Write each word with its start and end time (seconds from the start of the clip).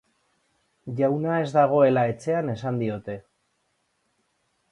Jauna 0.99 1.35
ez 1.41 1.51
dagoela 1.57 2.05
etxean 2.13 2.49
esan 2.55 2.81
diote. 2.85 3.19